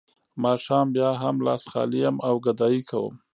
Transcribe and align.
ماښام 0.43 0.87
بیا 0.95 1.09
هم 1.21 1.35
لاس 1.47 1.63
خالي 1.71 1.99
یم 2.05 2.15
او 2.27 2.35
ګدايي 2.45 2.81
کوم 2.89 3.13